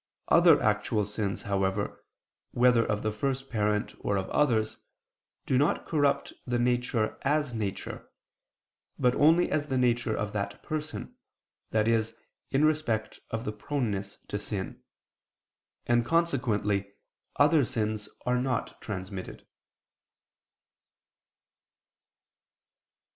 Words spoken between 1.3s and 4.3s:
however, whether of the first parent or of